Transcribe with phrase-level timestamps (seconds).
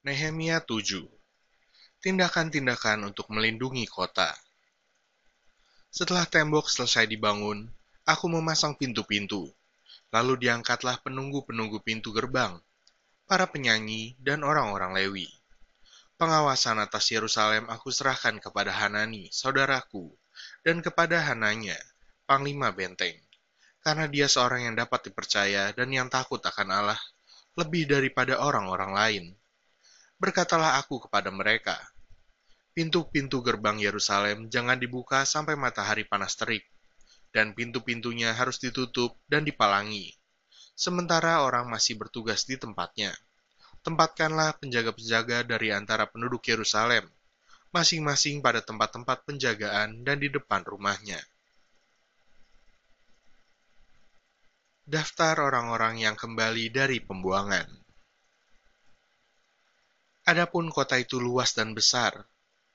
[0.00, 1.04] Nehemia 7
[2.00, 4.32] Tindakan-tindakan untuk melindungi kota
[5.92, 7.68] Setelah tembok selesai dibangun,
[8.08, 9.52] aku memasang pintu-pintu.
[10.08, 12.56] Lalu diangkatlah penunggu-penunggu pintu gerbang,
[13.28, 15.28] para penyanyi, dan orang-orang Lewi.
[16.16, 20.16] Pengawasan atas Yerusalem aku serahkan kepada Hanani, saudaraku,
[20.64, 21.76] dan kepada Hananya,
[22.24, 23.20] panglima benteng,
[23.84, 27.00] karena dia seorang yang dapat dipercaya dan yang takut akan Allah,
[27.52, 29.26] lebih daripada orang-orang lain
[30.20, 31.80] berkatalah aku kepada mereka,
[32.76, 36.68] pintu-pintu gerbang Yerusalem jangan dibuka sampai matahari panas terik,
[37.32, 40.12] dan pintu-pintunya harus ditutup dan dipalangi.
[40.76, 43.16] Sementara orang masih bertugas di tempatnya,
[43.80, 47.08] tempatkanlah penjaga-penjaga dari antara penduduk Yerusalem,
[47.72, 51.16] masing-masing pada tempat-tempat penjagaan dan di depan rumahnya.
[54.84, 57.79] Daftar orang-orang yang kembali dari pembuangan.
[60.30, 62.14] Adapun kota itu luas dan besar,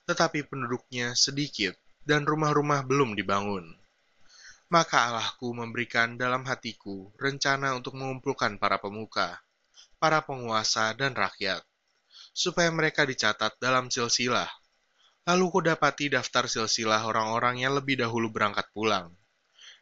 [0.04, 1.72] tetapi penduduknya sedikit
[2.04, 3.72] dan rumah-rumah belum dibangun.
[4.68, 9.40] Maka Allahku memberikan dalam hatiku rencana untuk mengumpulkan para pemuka,
[9.96, 11.64] para penguasa dan rakyat,
[12.36, 14.52] supaya mereka dicatat dalam silsilah.
[15.24, 19.16] Lalu kudapati daftar silsilah orang-orang yang lebih dahulu berangkat pulang.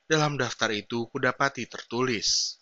[0.07, 2.55] Dalam daftar itu kudapati tertulis,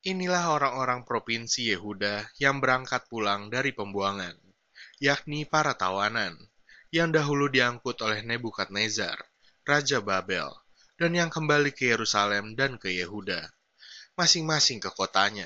[0.00, 4.32] Inilah orang-orang provinsi Yehuda yang berangkat pulang dari pembuangan,
[4.96, 6.40] yakni para tawanan,
[6.88, 9.20] yang dahulu diangkut oleh Nebukadnezar,
[9.60, 10.48] Raja Babel,
[10.96, 13.44] dan yang kembali ke Yerusalem dan ke Yehuda,
[14.16, 15.44] masing-masing ke kotanya.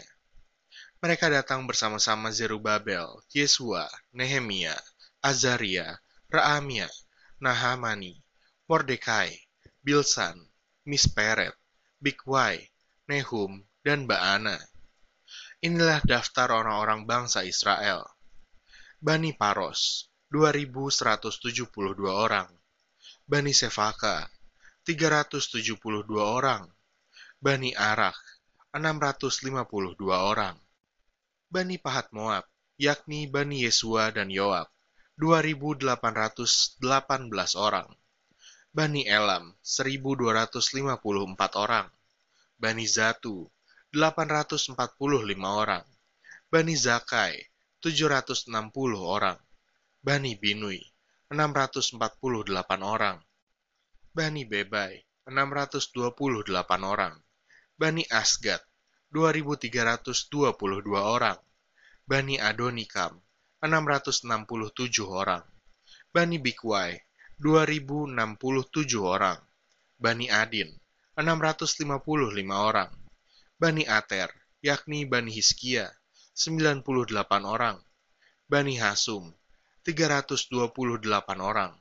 [1.02, 4.78] Mereka datang bersama-sama Zerubabel, Yesua, Nehemia,
[5.18, 5.98] Azaria,
[6.30, 6.86] Raamia,
[7.42, 8.22] Nahamani,
[8.70, 9.34] Mordekai,
[9.82, 10.38] Bilsan,
[10.86, 11.58] Misperet,
[11.98, 12.70] Bikwai,
[13.10, 14.56] Nehum, dan Baana.
[15.60, 18.08] Inilah daftar orang-orang bangsa Israel.
[18.96, 21.68] Bani Paros, 2172
[22.08, 22.48] orang.
[23.28, 24.24] Bani Sefaka,
[24.88, 25.76] 372
[26.16, 26.64] orang.
[27.36, 28.16] Bani Arak,
[28.72, 30.56] 652 orang.
[31.52, 32.48] Bani Pahat Moab,
[32.80, 34.66] yakni Bani Yesua dan Yoab,
[35.20, 36.80] 2.818
[37.54, 37.88] orang.
[38.74, 41.86] Bani Elam, 1.254 orang.
[42.58, 43.46] Bani Zatu,
[43.94, 45.86] 845 orang.
[46.50, 47.38] Bani Zakai,
[47.78, 48.50] 760
[48.98, 49.38] orang.
[50.02, 50.82] Bani Binui,
[51.30, 53.22] 648 orang.
[54.10, 54.98] Bani Bebai,
[55.30, 57.14] 628 orang.
[57.78, 58.58] Bani Asgad,
[59.14, 61.38] 2322 orang.
[62.02, 63.22] Bani Adonikam,
[63.62, 65.46] 667 orang.
[66.10, 66.98] Bani Bikwai,
[67.38, 69.38] 2067 orang.
[70.02, 70.74] Bani Adin,
[71.14, 72.90] 655 orang
[73.64, 74.28] Bani Ater,
[74.60, 75.88] yakni Bani Hiskia,
[76.36, 76.84] 98
[77.48, 77.80] orang.
[78.44, 79.32] Bani Hasum,
[79.88, 81.72] 328 orang.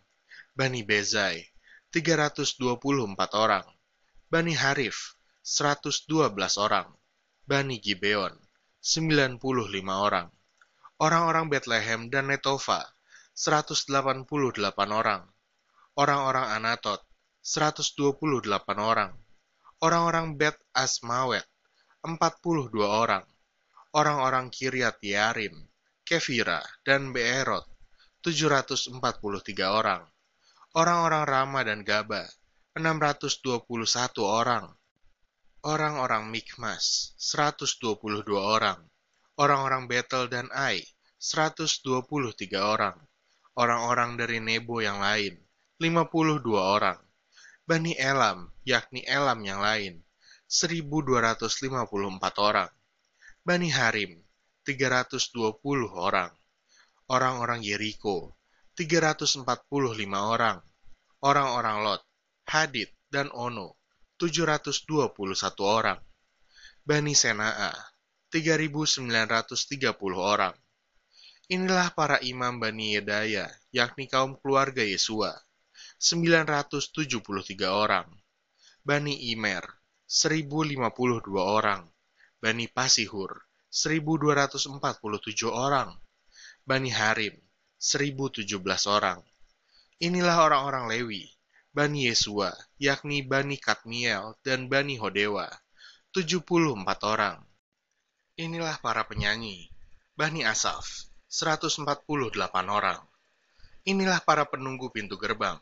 [0.56, 1.44] Bani Bezai,
[1.92, 3.68] 324 orang.
[4.32, 6.88] Bani Harif, 112 orang.
[7.44, 8.32] Bani Gibeon,
[8.80, 9.44] 95
[9.92, 10.32] orang.
[11.04, 12.80] Orang-orang Bethlehem dan Netofa,
[13.36, 14.24] 188
[14.88, 15.28] orang.
[16.00, 17.04] Orang-orang Anatot,
[17.44, 18.40] 128
[18.80, 19.12] orang.
[19.84, 21.44] Orang-orang Bet Asmawet,
[22.04, 23.24] 42 orang.
[23.96, 25.56] Orang-orang Kiryat Yarim,
[26.04, 27.64] Kefira, dan Beerot,
[28.20, 29.00] 743
[29.72, 30.04] orang.
[30.76, 32.28] Orang-orang Rama dan Gaba,
[32.76, 34.68] 621 orang.
[35.64, 38.84] Orang-orang Mikmas, 122 orang.
[39.40, 40.84] Orang-orang Betel dan Ai,
[41.24, 41.88] 123
[42.60, 43.00] orang.
[43.56, 45.40] Orang-orang dari Nebo yang lain,
[45.80, 47.00] 52 orang.
[47.64, 50.04] Bani Elam, yakni Elam yang lain,
[50.54, 52.70] 1.254 orang.
[53.42, 54.22] Bani Harim,
[54.62, 56.30] 320 orang.
[57.10, 58.38] Orang-orang Yeriko,
[58.78, 59.50] 345
[60.14, 60.62] orang.
[61.26, 62.06] Orang-orang Lot,
[62.46, 63.82] Hadid, dan Ono,
[64.22, 65.10] 721
[65.66, 65.98] orang.
[66.86, 67.74] Bani Senaa,
[68.30, 69.10] 3.930
[70.14, 70.54] orang.
[71.50, 75.34] Inilah para imam Bani Yedaya, yakni kaum keluarga Yesua,
[75.98, 78.06] 973 orang.
[78.86, 81.88] Bani Imer, 1052 orang.
[82.44, 83.40] Bani Pasihur,
[83.72, 85.96] 1247 orang.
[86.64, 87.36] Bani Harim,
[87.80, 89.20] 1017 orang.
[90.00, 91.28] Inilah orang-orang Lewi,
[91.74, 95.50] Bani Yesua, yakni Bani Katmiel dan Bani Hodewa,
[96.14, 97.42] 74 orang.
[98.38, 99.74] Inilah para penyanyi,
[100.14, 102.38] Bani Asaf, 148
[102.70, 103.02] orang.
[103.90, 105.58] Inilah para penunggu pintu gerbang,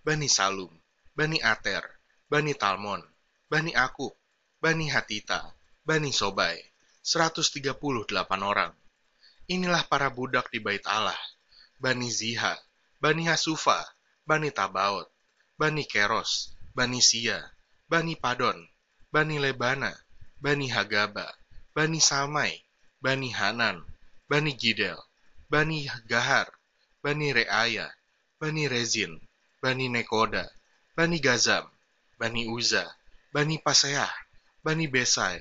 [0.00, 0.72] Bani Salum,
[1.12, 1.84] Bani Ater,
[2.26, 3.04] Bani Talmon,
[3.50, 4.14] Bani Akub,
[4.62, 5.42] Bani Hatita,
[5.82, 6.54] Bani Sobai,
[7.02, 7.74] 138
[8.46, 8.70] orang.
[9.50, 11.18] Inilah para budak di bait Allah,
[11.82, 12.54] Bani Ziha,
[13.02, 13.82] Bani Hasufa,
[14.22, 15.10] Bani Tabaot,
[15.58, 17.42] Bani Keros, Bani Sia,
[17.90, 18.54] Bani Padon,
[19.10, 19.98] Bani Lebana,
[20.38, 21.26] Bani Hagaba,
[21.74, 22.54] Bani Salmai,
[23.02, 23.82] Bani Hanan,
[24.30, 25.02] Bani Gidel,
[25.50, 26.46] Bani Gahar,
[27.02, 27.90] Bani Reaya,
[28.38, 29.18] Bani Rezin,
[29.58, 30.46] Bani Nekoda,
[30.94, 31.66] Bani Gazam,
[32.14, 32.86] Bani Uza,
[33.30, 34.10] Bani Paseah,
[34.66, 35.38] Bani Besai,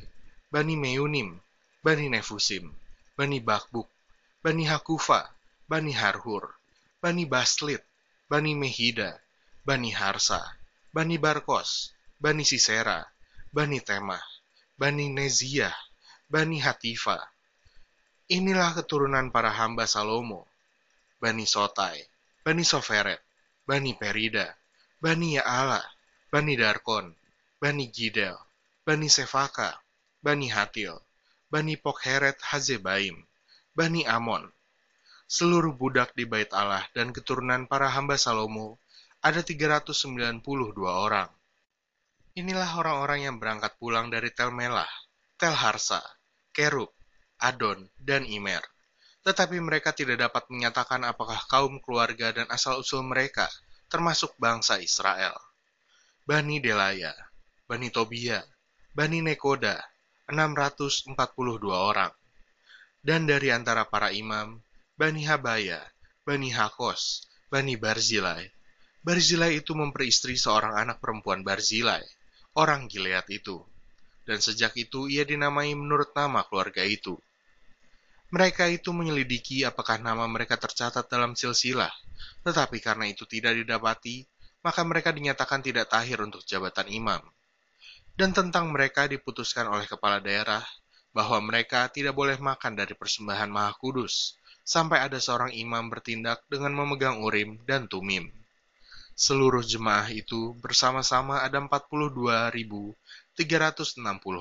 [0.54, 1.42] Bani Meunim,
[1.82, 2.70] Bani Nefusim,
[3.18, 3.90] Bani Bakbuk,
[4.46, 5.26] Bani Hakufa,
[5.66, 6.54] Bani Harhur,
[7.02, 7.82] Bani Baslit,
[8.30, 9.18] Bani Mehida,
[9.66, 10.38] Bani Harsa,
[10.94, 11.90] Bani Barkos,
[12.22, 13.10] Bani Sisera,
[13.50, 14.22] Bani Temah,
[14.78, 15.74] Bani Nezia,
[16.30, 17.18] Bani Hatifa.
[18.30, 20.46] Inilah keturunan para hamba Salomo,
[21.18, 22.06] Bani Sotai,
[22.46, 23.18] Bani Soferet,
[23.66, 24.46] Bani Perida,
[25.02, 25.82] Bani Yaala,
[26.30, 27.18] Bani Darkon,
[27.60, 28.40] Bani Gidel,
[28.88, 29.76] Bani Sefaka,
[30.24, 30.96] Bani Hatil,
[31.52, 33.20] Bani Pokheret Hazebaim,
[33.76, 34.48] Bani Amon,
[35.28, 38.80] seluruh budak di bait Allah dan keturunan para hamba Salomo
[39.20, 40.40] ada 392
[40.88, 41.28] orang.
[42.40, 44.88] Inilah orang-orang yang berangkat pulang dari Tel Melah,
[45.36, 45.52] Tel
[46.56, 46.96] Kerub,
[47.44, 48.64] Adon, dan Imer.
[49.28, 53.52] Tetapi mereka tidak dapat menyatakan apakah kaum keluarga dan asal-usul mereka
[53.92, 55.36] termasuk bangsa Israel.
[56.24, 57.12] Bani Delaya,
[57.70, 58.42] Bani Tobia,
[58.98, 59.78] Bani Nekoda,
[60.26, 61.14] 642
[61.70, 62.10] orang.
[62.98, 64.58] Dan dari antara para imam,
[64.98, 65.78] Bani Habaya,
[66.26, 68.50] Bani Hakos, Bani Barzilai.
[69.06, 72.02] Barzilai itu memperistri seorang anak perempuan Barzilai,
[72.58, 73.62] orang Gilead itu.
[74.26, 77.22] Dan sejak itu ia dinamai menurut nama keluarga itu.
[78.34, 81.94] Mereka itu menyelidiki apakah nama mereka tercatat dalam silsilah,
[82.42, 84.26] tetapi karena itu tidak didapati,
[84.66, 87.22] maka mereka dinyatakan tidak tahir untuk jabatan imam.
[88.20, 90.60] Dan tentang mereka diputuskan oleh kepala daerah
[91.16, 96.76] bahwa mereka tidak boleh makan dari persembahan maha kudus, sampai ada seorang imam bertindak dengan
[96.76, 98.28] memegang urim dan tumim.
[99.16, 102.92] Seluruh jemaah itu bersama-sama ada 42.360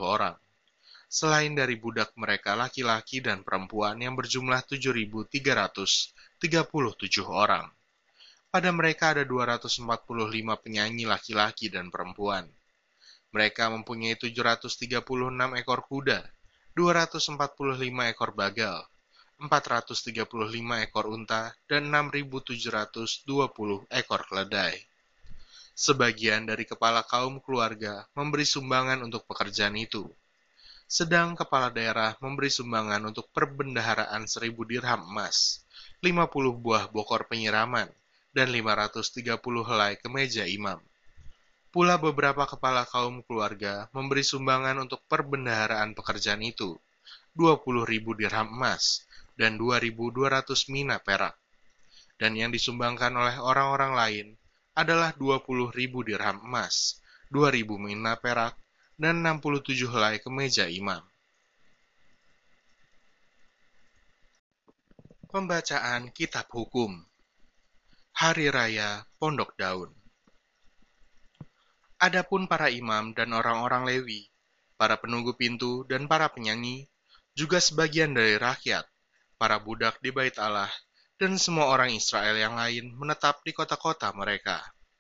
[0.03, 0.35] orang.
[1.07, 6.11] Selain dari budak mereka laki-laki dan perempuan yang berjumlah 7.337
[7.31, 7.71] orang.
[8.51, 9.87] Pada mereka ada 245
[10.67, 12.58] penyanyi laki-laki dan perempuan.
[13.29, 15.05] Mereka mempunyai 736
[15.61, 16.25] ekor kuda,
[16.73, 18.89] 245 ekor bagal,
[19.37, 24.81] 435 ekor unta, dan 6.720 ekor keledai.
[25.79, 30.09] Sebagian dari kepala kaum keluarga memberi sumbangan untuk pekerjaan itu.
[30.89, 35.63] Sedang kepala daerah memberi sumbangan untuk perbendaharaan 1000 dirham emas,
[36.01, 36.33] 50
[36.65, 37.93] buah bokor penyiraman,
[38.33, 39.29] dan 530
[39.69, 40.81] helai kemeja imam.
[41.69, 46.81] Pula beberapa kepala kaum keluarga memberi sumbangan untuk perbendaharaan pekerjaan itu,
[47.37, 47.85] 20.000
[48.17, 49.05] dirham emas,
[49.37, 51.37] dan 2.200 mina perak.
[52.17, 54.27] Dan yang disumbangkan oleh orang-orang lain
[54.73, 55.77] adalah 20.000
[56.09, 58.57] dirham emas, 2.000 mina perak,
[58.97, 61.05] dan 67 helai kemeja imam.
[65.29, 67.05] Pembacaan Kitab Hukum
[68.17, 69.98] Hari Raya Pondok Daun
[71.99, 74.31] Adapun para imam dan orang-orang Lewi,
[74.79, 76.87] para penunggu pintu dan para penyanyi,
[77.35, 78.87] juga sebagian dari rakyat,
[79.35, 80.71] para budak di bait Allah,
[81.19, 84.63] dan semua orang Israel yang lain menetap di kota-kota mereka.